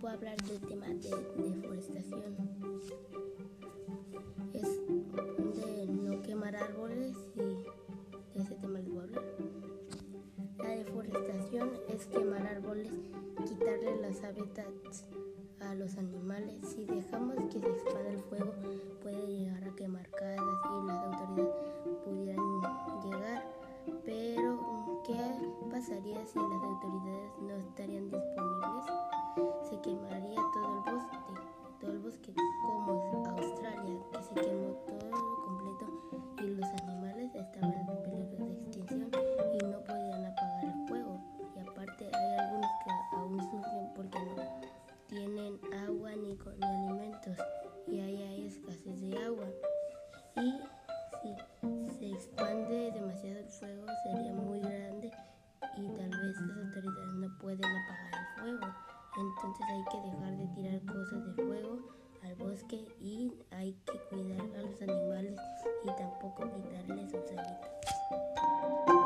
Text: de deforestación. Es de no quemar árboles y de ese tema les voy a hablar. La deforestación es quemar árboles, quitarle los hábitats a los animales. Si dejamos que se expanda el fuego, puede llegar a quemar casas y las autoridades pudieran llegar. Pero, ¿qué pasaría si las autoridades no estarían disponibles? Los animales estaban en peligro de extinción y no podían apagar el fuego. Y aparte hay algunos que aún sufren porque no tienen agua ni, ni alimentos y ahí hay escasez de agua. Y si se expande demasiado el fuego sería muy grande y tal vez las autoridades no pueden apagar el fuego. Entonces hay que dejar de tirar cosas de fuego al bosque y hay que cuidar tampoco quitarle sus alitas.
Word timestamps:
de 0.00 1.50
deforestación. 1.50 2.22
Es 4.54 4.86
de 4.86 5.86
no 5.88 6.22
quemar 6.22 6.56
árboles 6.56 7.14
y 7.34 7.40
de 7.40 8.42
ese 8.42 8.54
tema 8.54 8.78
les 8.78 8.88
voy 8.88 8.98
a 8.98 9.02
hablar. 9.02 9.24
La 10.58 10.68
deforestación 10.70 11.70
es 11.88 12.06
quemar 12.06 12.46
árboles, 12.46 12.90
quitarle 13.46 14.00
los 14.00 14.24
hábitats 14.24 15.04
a 15.60 15.74
los 15.74 15.98
animales. 15.98 16.54
Si 16.66 16.86
dejamos 16.86 17.36
que 17.52 17.60
se 17.60 17.68
expanda 17.68 18.08
el 18.08 18.20
fuego, 18.20 18.54
puede 19.02 19.26
llegar 19.26 19.64
a 19.64 19.76
quemar 19.76 20.08
casas 20.12 20.38
y 20.38 20.86
las 20.86 21.04
autoridades 21.04 21.54
pudieran 22.06 23.02
llegar. 23.04 23.44
Pero, 24.06 25.02
¿qué 25.06 25.18
pasaría 25.70 26.26
si 26.26 26.38
las 26.38 26.62
autoridades 26.62 27.32
no 27.42 27.56
estarían 27.56 28.10
disponibles? 28.10 28.69
Los 36.56 36.68
animales 36.82 37.34
estaban 37.34 37.72
en 37.72 37.86
peligro 38.02 38.46
de 38.46 38.52
extinción 38.52 39.10
y 39.54 39.64
no 39.66 39.80
podían 39.84 40.24
apagar 40.24 40.64
el 40.64 40.88
fuego. 40.88 41.20
Y 41.56 41.60
aparte 41.60 42.10
hay 42.12 42.38
algunos 42.38 42.70
que 42.84 43.16
aún 43.16 43.40
sufren 43.40 43.94
porque 43.94 44.18
no 44.18 44.60
tienen 45.06 45.60
agua 45.86 46.10
ni, 46.16 46.34
ni 46.34 46.64
alimentos 46.64 47.36
y 47.86 48.00
ahí 48.00 48.22
hay 48.22 48.46
escasez 48.46 49.00
de 49.00 49.24
agua. 49.24 49.46
Y 50.36 50.60
si 51.62 51.98
se 51.98 52.10
expande 52.10 52.90
demasiado 52.92 53.40
el 53.40 53.48
fuego 53.48 53.86
sería 54.04 54.32
muy 54.32 54.60
grande 54.60 55.10
y 55.76 55.86
tal 55.88 56.10
vez 56.10 56.40
las 56.40 56.58
autoridades 56.58 57.14
no 57.14 57.38
pueden 57.38 57.64
apagar 57.64 58.12
el 58.14 58.40
fuego. 58.40 58.74
Entonces 59.18 59.66
hay 59.68 59.84
que 59.90 60.08
dejar 60.08 60.36
de 60.36 60.46
tirar 60.54 60.80
cosas 60.86 61.26
de 61.26 61.42
fuego 61.42 61.78
al 62.22 62.34
bosque 62.36 62.86
y 63.00 63.32
hay 63.50 63.72
que 63.84 63.98
cuidar 64.08 64.49
tampoco 66.00 66.48
quitarle 66.50 67.06
sus 67.10 67.30
alitas. 67.36 68.99